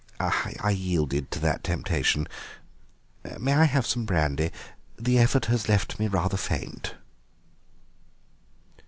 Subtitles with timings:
[0.19, 2.27] I yielded to that temptation.
[3.39, 4.49] May I have some brandy?
[4.97, 6.95] the effort has left me rather faint."